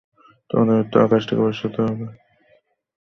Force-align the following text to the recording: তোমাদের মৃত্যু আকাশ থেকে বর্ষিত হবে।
তোমাদের 0.49 0.75
মৃত্যু 0.77 0.97
আকাশ 0.99 1.21
থেকে 1.27 1.41
বর্ষিত 1.41 1.75
হবে। 1.85 2.05